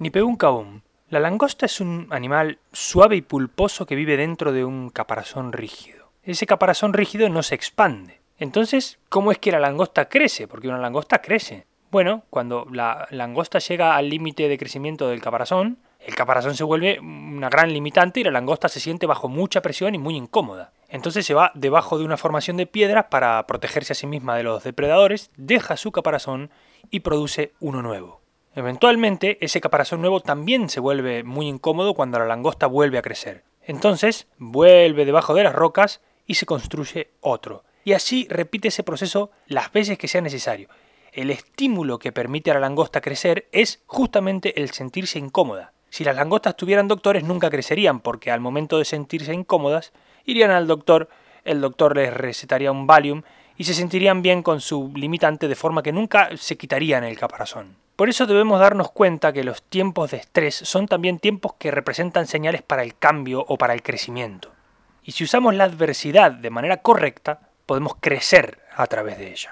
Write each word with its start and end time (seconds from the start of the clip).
Ni 0.00 0.08
pegún 0.08 0.36
cabum. 0.36 0.80
La 1.10 1.20
langosta 1.20 1.66
es 1.66 1.78
un 1.78 2.06
animal 2.08 2.58
suave 2.72 3.16
y 3.16 3.20
pulposo 3.20 3.84
que 3.84 3.94
vive 3.94 4.16
dentro 4.16 4.50
de 4.50 4.64
un 4.64 4.88
caparazón 4.88 5.52
rígido. 5.52 6.10
Ese 6.22 6.46
caparazón 6.46 6.94
rígido 6.94 7.28
no 7.28 7.42
se 7.42 7.54
expande. 7.54 8.22
Entonces, 8.38 8.98
¿cómo 9.10 9.30
es 9.30 9.36
que 9.36 9.52
la 9.52 9.60
langosta 9.60 10.08
crece? 10.08 10.48
Porque 10.48 10.68
una 10.68 10.78
langosta 10.78 11.20
crece. 11.20 11.66
Bueno, 11.90 12.22
cuando 12.30 12.66
la 12.72 13.08
langosta 13.10 13.58
llega 13.58 13.94
al 13.94 14.08
límite 14.08 14.48
de 14.48 14.56
crecimiento 14.56 15.06
del 15.06 15.20
caparazón, 15.20 15.76
el 15.98 16.14
caparazón 16.14 16.54
se 16.54 16.64
vuelve 16.64 16.98
una 16.98 17.50
gran 17.50 17.70
limitante 17.70 18.20
y 18.20 18.24
la 18.24 18.30
langosta 18.30 18.70
se 18.70 18.80
siente 18.80 19.04
bajo 19.04 19.28
mucha 19.28 19.60
presión 19.60 19.94
y 19.94 19.98
muy 19.98 20.16
incómoda. 20.16 20.72
Entonces 20.88 21.26
se 21.26 21.34
va 21.34 21.52
debajo 21.54 21.98
de 21.98 22.06
una 22.06 22.16
formación 22.16 22.56
de 22.56 22.64
piedras 22.64 23.08
para 23.10 23.46
protegerse 23.46 23.92
a 23.92 23.96
sí 23.96 24.06
misma 24.06 24.34
de 24.34 24.44
los 24.44 24.64
depredadores, 24.64 25.30
deja 25.36 25.76
su 25.76 25.92
caparazón 25.92 26.48
y 26.90 27.00
produce 27.00 27.52
uno 27.60 27.82
nuevo. 27.82 28.20
Eventualmente 28.54 29.38
ese 29.40 29.60
caparazón 29.60 30.00
nuevo 30.00 30.20
también 30.20 30.68
se 30.68 30.80
vuelve 30.80 31.22
muy 31.22 31.46
incómodo 31.46 31.94
cuando 31.94 32.18
la 32.18 32.26
langosta 32.26 32.66
vuelve 32.66 32.98
a 32.98 33.02
crecer. 33.02 33.44
Entonces 33.62 34.26
vuelve 34.38 35.04
debajo 35.04 35.34
de 35.34 35.44
las 35.44 35.54
rocas 35.54 36.00
y 36.26 36.34
se 36.34 36.46
construye 36.46 37.10
otro. 37.20 37.64
Y 37.84 37.92
así 37.92 38.26
repite 38.28 38.68
ese 38.68 38.82
proceso 38.82 39.30
las 39.46 39.72
veces 39.72 39.98
que 39.98 40.08
sea 40.08 40.20
necesario. 40.20 40.68
El 41.12 41.30
estímulo 41.30 41.98
que 41.98 42.12
permite 42.12 42.50
a 42.50 42.54
la 42.54 42.60
langosta 42.60 43.00
crecer 43.00 43.48
es 43.52 43.82
justamente 43.86 44.60
el 44.60 44.70
sentirse 44.70 45.18
incómoda. 45.18 45.72
Si 45.88 46.04
las 46.04 46.16
langostas 46.16 46.56
tuvieran 46.56 46.88
doctores 46.88 47.24
nunca 47.24 47.50
crecerían 47.50 48.00
porque 48.00 48.30
al 48.30 48.40
momento 48.40 48.78
de 48.78 48.84
sentirse 48.84 49.32
incómodas 49.32 49.92
irían 50.24 50.50
al 50.50 50.66
doctor, 50.66 51.08
el 51.44 51.60
doctor 51.60 51.96
les 51.96 52.12
recetaría 52.14 52.70
un 52.70 52.86
Valium 52.86 53.22
y 53.56 53.64
se 53.64 53.74
sentirían 53.74 54.22
bien 54.22 54.42
con 54.42 54.60
su 54.60 54.92
limitante 54.94 55.48
de 55.48 55.54
forma 55.54 55.82
que 55.82 55.92
nunca 55.92 56.30
se 56.36 56.56
quitarían 56.56 57.04
el 57.04 57.18
caparazón. 57.18 57.76
Por 58.00 58.08
eso 58.08 58.24
debemos 58.24 58.58
darnos 58.58 58.90
cuenta 58.92 59.30
que 59.30 59.44
los 59.44 59.62
tiempos 59.62 60.10
de 60.10 60.16
estrés 60.16 60.54
son 60.54 60.88
también 60.88 61.18
tiempos 61.18 61.52
que 61.58 61.70
representan 61.70 62.26
señales 62.26 62.62
para 62.62 62.82
el 62.82 62.96
cambio 62.96 63.44
o 63.46 63.58
para 63.58 63.74
el 63.74 63.82
crecimiento. 63.82 64.50
Y 65.04 65.12
si 65.12 65.24
usamos 65.24 65.54
la 65.54 65.64
adversidad 65.64 66.32
de 66.32 66.48
manera 66.48 66.78
correcta, 66.78 67.40
podemos 67.66 67.96
crecer 68.00 68.58
a 68.74 68.86
través 68.86 69.18
de 69.18 69.32
ella. 69.32 69.48